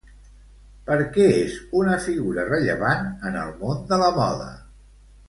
Per 0.85 0.95
què 1.17 1.27
és 1.41 1.59
una 1.81 1.97
figura 2.05 2.45
rellevant 2.49 3.05
en 3.31 3.39
el 3.43 3.53
món 3.61 3.85
de 3.93 4.01
la 4.05 4.09
moda? 4.17 4.49